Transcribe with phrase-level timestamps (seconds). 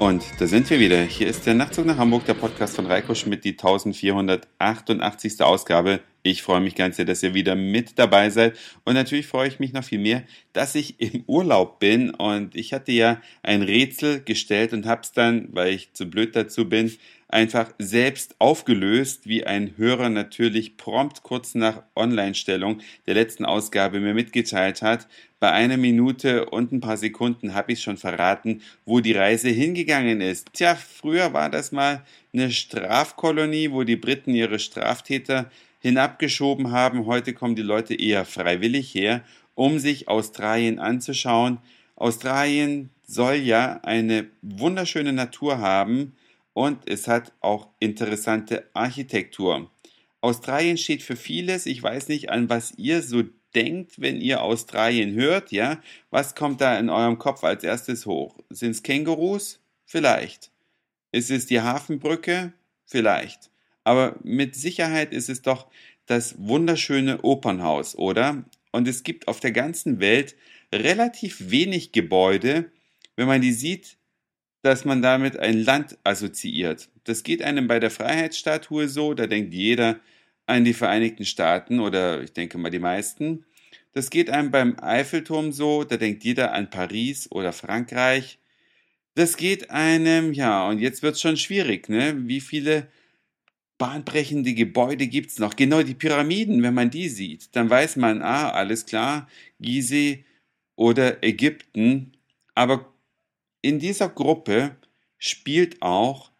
[0.00, 1.02] Und da sind wir wieder.
[1.02, 5.42] Hier ist der Nachtzug nach Hamburg, der Podcast von Reiko Schmidt, die 1488.
[5.42, 6.00] Ausgabe.
[6.22, 8.58] Ich freue mich ganz sehr, dass ihr wieder mit dabei seid.
[8.84, 10.22] Und natürlich freue ich mich noch viel mehr,
[10.54, 12.14] dass ich im Urlaub bin.
[12.14, 16.34] Und ich hatte ja ein Rätsel gestellt und habe es dann, weil ich zu blöd
[16.34, 16.90] dazu bin,
[17.32, 24.14] einfach selbst aufgelöst, wie ein Hörer natürlich prompt kurz nach Online-Stellung der letzten Ausgabe mir
[24.14, 25.06] mitgeteilt hat.
[25.38, 30.20] Bei einer Minute und ein paar Sekunden habe ich schon verraten, wo die Reise hingegangen
[30.20, 30.52] ist.
[30.52, 32.02] Tja, früher war das mal
[32.32, 37.06] eine Strafkolonie, wo die Briten ihre Straftäter hinabgeschoben haben.
[37.06, 39.22] Heute kommen die Leute eher freiwillig her,
[39.54, 41.58] um sich Australien anzuschauen.
[41.96, 46.12] Australien soll ja eine wunderschöne Natur haben,
[46.52, 49.70] und es hat auch interessante Architektur.
[50.20, 51.66] Australien steht für vieles.
[51.66, 53.22] Ich weiß nicht, an was ihr so
[53.54, 55.80] denkt, wenn ihr Australien hört, ja?
[56.10, 58.38] Was kommt da in eurem Kopf als erstes hoch?
[58.50, 59.60] Sind es Kängurus?
[59.86, 60.50] Vielleicht.
[61.12, 62.52] Ist es die Hafenbrücke?
[62.84, 63.50] Vielleicht.
[63.82, 65.68] Aber mit Sicherheit ist es doch
[66.06, 68.44] das wunderschöne Opernhaus, oder?
[68.72, 70.36] Und es gibt auf der ganzen Welt
[70.72, 72.70] relativ wenig Gebäude.
[73.16, 73.96] Wenn man die sieht,
[74.62, 76.88] dass man damit ein Land assoziiert.
[77.04, 80.00] Das geht einem bei der Freiheitsstatue so, da denkt jeder
[80.46, 83.44] an die Vereinigten Staaten oder ich denke mal die meisten.
[83.92, 88.38] Das geht einem beim Eiffelturm so, da denkt jeder an Paris oder Frankreich.
[89.14, 92.14] Das geht einem, ja, und jetzt wird es schon schwierig, ne?
[92.28, 92.88] Wie viele
[93.78, 95.56] bahnbrechende Gebäude gibt es noch?
[95.56, 100.24] Genau die Pyramiden, wenn man die sieht, dann weiß man, ah, alles klar, Gizeh
[100.76, 102.12] oder Ägypten.
[102.54, 102.92] Aber
[103.62, 104.76] in dieser Gruppe
[105.18, 106.30] spielt auch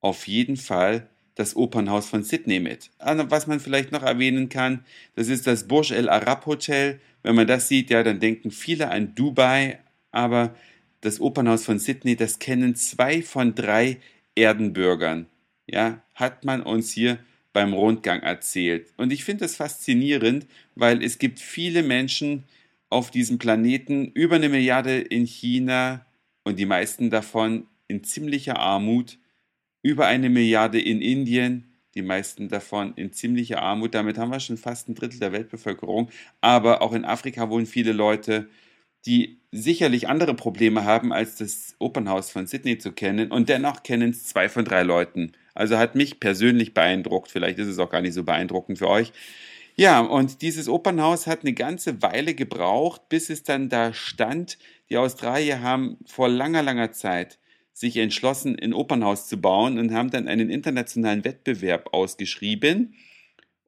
[0.00, 2.90] auf jeden Fall das Opernhaus von Sydney mit.
[2.98, 7.00] Also, was man vielleicht noch erwähnen kann, das ist das Burj El Arab Hotel.
[7.22, 9.78] Wenn man das sieht, ja, dann denken viele an Dubai,
[10.10, 10.54] aber
[11.00, 13.98] das Opernhaus von Sydney, das kennen zwei von drei
[14.34, 15.26] Erdenbürgern.
[15.66, 17.18] Ja, hat man uns hier
[17.52, 18.92] beim Rundgang erzählt.
[18.96, 22.44] Und ich finde das faszinierend, weil es gibt viele Menschen
[22.88, 26.04] auf diesem Planeten, über eine Milliarde in China,
[26.44, 29.18] und die meisten davon in ziemlicher Armut,
[29.82, 33.94] über eine Milliarde in Indien, die meisten davon in ziemlicher Armut.
[33.94, 36.08] Damit haben wir schon fast ein Drittel der Weltbevölkerung.
[36.40, 38.48] Aber auch in Afrika wohnen viele Leute,
[39.04, 43.30] die sicherlich andere Probleme haben, als das Opernhaus von Sydney zu kennen.
[43.30, 45.32] Und dennoch kennen es zwei von drei Leuten.
[45.54, 47.30] Also hat mich persönlich beeindruckt.
[47.30, 49.12] Vielleicht ist es auch gar nicht so beeindruckend für euch.
[49.74, 54.58] Ja, und dieses Opernhaus hat eine ganze Weile gebraucht, bis es dann da stand.
[54.90, 57.38] Die Australier haben vor langer, langer Zeit
[57.72, 62.94] sich entschlossen, ein Opernhaus zu bauen und haben dann einen internationalen Wettbewerb ausgeschrieben.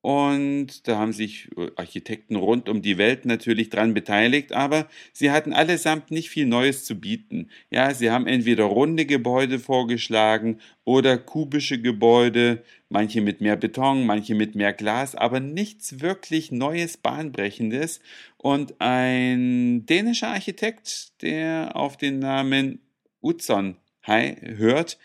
[0.04, 5.31] Und da haben sich äh, Architekten rund um die Welt natürlich dran beteiligt, aber sie
[5.31, 7.48] hatten allesamt nicht viel Neues zu bieten.
[7.70, 14.34] Ja, sie haben entweder runde Gebäude vorgeschlagen oder kubische Gebäude, manche mit mehr Beton, manche
[14.34, 18.00] mit mehr Glas, aber nichts wirklich Neues, Bahnbrechendes.
[18.36, 22.81] Und ein dänischer Architekt, der auf den Namen
[23.22, 24.98] Utzon hört,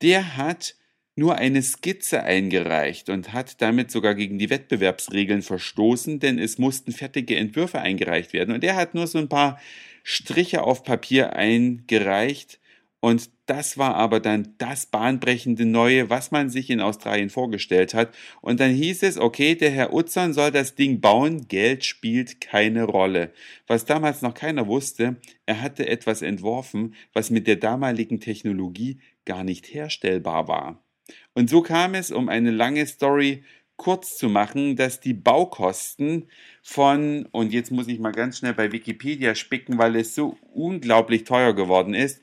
[0.00, 0.76] der hat
[1.18, 6.92] nur eine Skizze eingereicht und hat damit sogar gegen die Wettbewerbsregeln verstoßen, denn es mussten
[6.92, 8.54] fertige Entwürfe eingereicht werden.
[8.54, 9.60] Und er hat nur so ein paar
[10.04, 12.60] Striche auf Papier eingereicht.
[13.00, 18.14] Und das war aber dann das bahnbrechende Neue, was man sich in Australien vorgestellt hat.
[18.40, 22.84] Und dann hieß es, okay, der Herr Utzon soll das Ding bauen, Geld spielt keine
[22.84, 23.32] Rolle.
[23.66, 29.42] Was damals noch keiner wusste, er hatte etwas entworfen, was mit der damaligen Technologie gar
[29.42, 30.84] nicht herstellbar war.
[31.34, 33.44] Und so kam es, um eine lange Story
[33.76, 36.28] kurz zu machen, dass die Baukosten
[36.62, 41.24] von, und jetzt muss ich mal ganz schnell bei Wikipedia spicken, weil es so unglaublich
[41.24, 42.20] teuer geworden ist.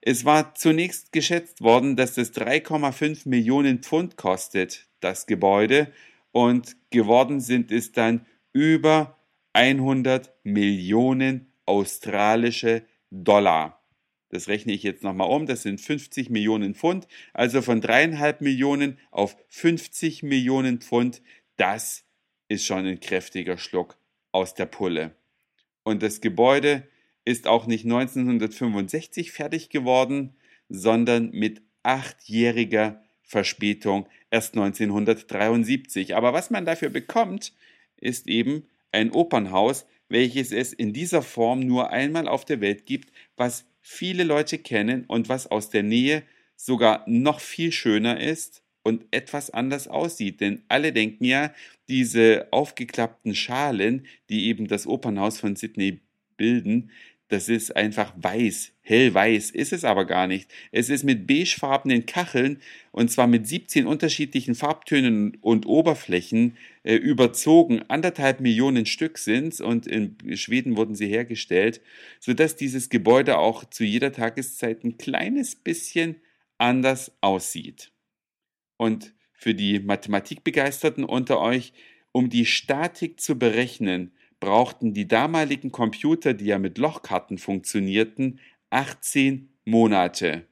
[0.00, 5.92] Es war zunächst geschätzt worden, dass das 3,5 Millionen Pfund kostet, das Gebäude,
[6.32, 9.16] und geworden sind es dann über
[9.52, 13.75] 100 Millionen australische Dollar.
[14.28, 15.46] Das rechne ich jetzt nochmal um.
[15.46, 17.06] Das sind 50 Millionen Pfund.
[17.32, 21.22] Also von dreieinhalb Millionen auf 50 Millionen Pfund.
[21.56, 22.04] Das
[22.48, 23.96] ist schon ein kräftiger Schluck
[24.32, 25.14] aus der Pulle.
[25.84, 26.86] Und das Gebäude
[27.24, 30.36] ist auch nicht 1965 fertig geworden,
[30.68, 36.14] sondern mit achtjähriger Verspätung erst 1973.
[36.14, 37.52] Aber was man dafür bekommt,
[37.96, 43.12] ist eben ein Opernhaus, welches es in dieser Form nur einmal auf der Welt gibt,
[43.36, 46.24] was viele Leute kennen und was aus der Nähe
[46.56, 50.40] sogar noch viel schöner ist und etwas anders aussieht.
[50.40, 51.54] Denn alle denken ja,
[51.86, 56.00] diese aufgeklappten Schalen, die eben das Opernhaus von Sydney
[56.36, 56.90] bilden,
[57.28, 60.48] Das ist einfach weiß, hellweiß ist es aber gar nicht.
[60.70, 62.60] Es ist mit beigefarbenen Kacheln
[62.92, 67.82] und zwar mit 17 unterschiedlichen Farbtönen und Oberflächen äh, überzogen.
[67.88, 71.80] Anderthalb Millionen Stück sind's und in Schweden wurden sie hergestellt,
[72.20, 76.16] sodass dieses Gebäude auch zu jeder Tageszeit ein kleines bisschen
[76.58, 77.90] anders aussieht.
[78.76, 81.72] Und für die Mathematikbegeisterten unter euch,
[82.12, 88.40] um die Statik zu berechnen, brauchten die damaligen Computer, die ja mit Lochkarten funktionierten,
[88.70, 90.46] 18 Monate.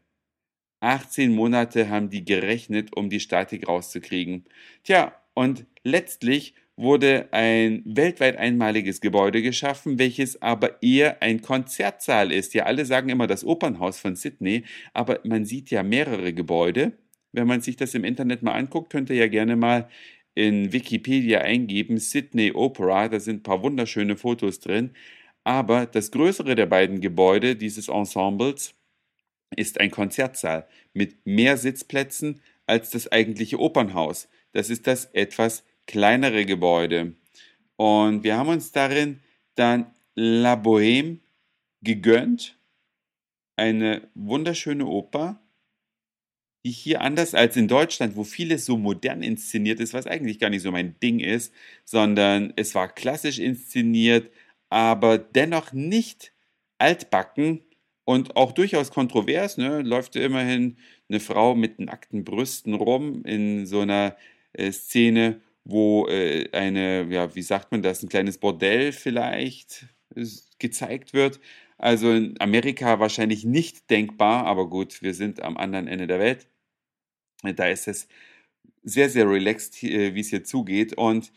[0.80, 4.44] 18 Monate haben die gerechnet, um die Statik rauszukriegen.
[4.82, 12.52] Tja, und letztlich wurde ein weltweit einmaliges Gebäude geschaffen, welches aber eher ein Konzertsaal ist.
[12.54, 16.92] Ja, alle sagen immer das Opernhaus von Sydney, aber man sieht ja mehrere Gebäude.
[17.32, 19.88] Wenn man sich das im Internet mal anguckt, könnt ihr ja gerne mal
[20.34, 24.90] in Wikipedia eingeben, Sydney Opera, da sind ein paar wunderschöne Fotos drin.
[25.44, 28.74] Aber das größere der beiden Gebäude dieses Ensembles
[29.56, 34.28] ist ein Konzertsaal mit mehr Sitzplätzen als das eigentliche Opernhaus.
[34.52, 37.14] Das ist das etwas kleinere Gebäude.
[37.76, 39.20] Und wir haben uns darin
[39.54, 41.18] dann La Bohème
[41.82, 42.58] gegönnt.
[43.56, 45.40] Eine wunderschöne Oper
[46.70, 50.62] hier anders als in Deutschland, wo vieles so modern inszeniert ist, was eigentlich gar nicht
[50.62, 51.52] so mein Ding ist,
[51.84, 54.30] sondern es war klassisch inszeniert,
[54.70, 56.32] aber dennoch nicht
[56.78, 57.60] altbacken
[58.04, 59.56] und auch durchaus kontrovers.
[59.58, 59.82] Ne?
[59.82, 60.76] Läuft immerhin
[61.08, 64.16] eine Frau mit nackten Brüsten rum in so einer
[64.52, 69.86] äh, Szene, wo äh, eine, ja, wie sagt man das, ein kleines Bordell vielleicht
[70.16, 70.26] äh,
[70.58, 71.40] gezeigt wird.
[71.78, 76.46] Also in Amerika wahrscheinlich nicht denkbar, aber gut, wir sind am anderen Ende der Welt.
[77.52, 78.08] Da ist es
[78.82, 80.94] sehr, sehr relaxed, wie es hier zugeht.
[80.94, 81.32] Und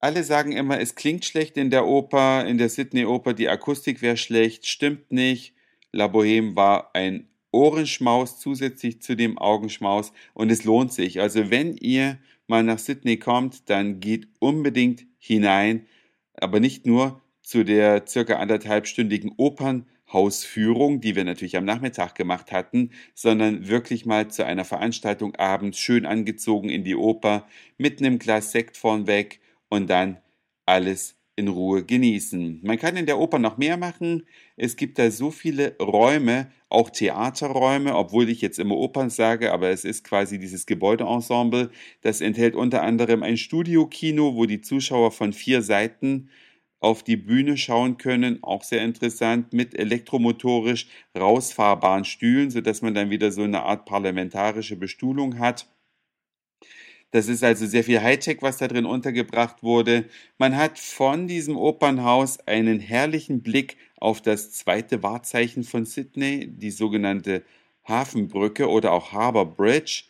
[0.00, 4.02] alle sagen immer, es klingt schlecht in der Oper, in der Sydney Oper, die Akustik
[4.02, 5.54] wäre schlecht, stimmt nicht.
[5.92, 11.20] La Boheme war ein Ohrenschmaus zusätzlich zu dem Augenschmaus und es lohnt sich.
[11.20, 15.86] Also wenn ihr mal nach Sydney kommt, dann geht unbedingt hinein,
[16.34, 22.52] aber nicht nur zu der circa anderthalbstündigen Opern Hausführung, die wir natürlich am Nachmittag gemacht
[22.52, 27.46] hatten, sondern wirklich mal zu einer Veranstaltung abends schön angezogen in die Oper
[27.78, 30.18] mit einem Glas Sekt vornweg und dann
[30.64, 32.60] alles in Ruhe genießen.
[32.62, 34.26] Man kann in der Oper noch mehr machen.
[34.56, 39.68] Es gibt da so viele Räume, auch Theaterräume, obwohl ich jetzt immer Opern sage, aber
[39.68, 41.70] es ist quasi dieses Gebäudeensemble.
[42.00, 46.30] Das enthält unter anderem ein Studiokino, wo die Zuschauer von vier Seiten
[46.86, 50.86] auf die Bühne schauen können, auch sehr interessant, mit elektromotorisch
[51.18, 55.66] rausfahrbaren Stühlen, sodass man dann wieder so eine Art parlamentarische Bestuhlung hat.
[57.10, 60.04] Das ist also sehr viel Hightech, was da drin untergebracht wurde.
[60.38, 66.70] Man hat von diesem Opernhaus einen herrlichen Blick auf das zweite Wahrzeichen von Sydney, die
[66.70, 67.42] sogenannte
[67.84, 70.04] Hafenbrücke oder auch Harbour Bridge.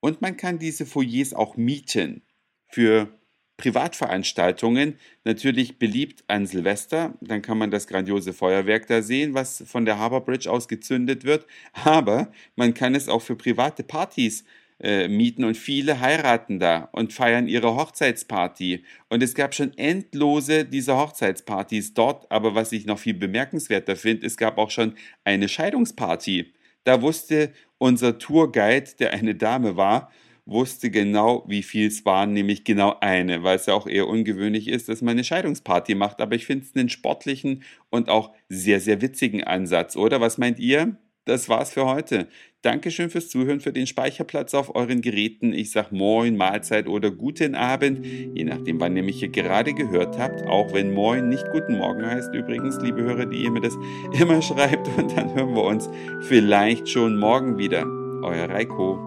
[0.00, 2.20] Und man kann diese Foyers auch mieten
[2.66, 3.18] für
[3.58, 4.94] Privatveranstaltungen
[5.24, 7.14] natürlich beliebt an Silvester.
[7.20, 11.24] Dann kann man das grandiose Feuerwerk da sehen, was von der Harbour Bridge aus gezündet
[11.24, 11.46] wird.
[11.84, 14.44] Aber man kann es auch für private Partys
[14.80, 18.84] äh, mieten und viele heiraten da und feiern ihre Hochzeitsparty.
[19.08, 22.30] Und es gab schon endlose dieser Hochzeitspartys dort.
[22.30, 24.94] Aber was ich noch viel bemerkenswerter finde, es gab auch schon
[25.24, 26.54] eine Scheidungsparty.
[26.84, 30.12] Da wusste unser Tourguide, der eine Dame war,
[30.48, 34.68] wusste genau, wie viel es waren, nämlich genau eine, weil es ja auch eher ungewöhnlich
[34.68, 36.20] ist, dass man eine Scheidungsparty macht.
[36.20, 40.20] Aber ich finde es einen sportlichen und auch sehr, sehr witzigen Ansatz, oder?
[40.20, 40.96] Was meint ihr?
[41.26, 42.26] Das war's für heute.
[42.62, 45.52] Dankeschön fürs Zuhören, für den Speicherplatz auf euren Geräten.
[45.52, 50.18] Ich sag Moin, Mahlzeit oder Guten Abend, je nachdem, wann ihr mich hier gerade gehört
[50.18, 50.46] habt.
[50.46, 53.76] Auch wenn Moin nicht Guten Morgen heißt, übrigens, liebe Hörer, die ihr mir das
[54.18, 54.88] immer schreibt.
[54.96, 55.90] Und dann hören wir uns
[56.22, 57.86] vielleicht schon morgen wieder.
[58.22, 58.98] Euer Reiko.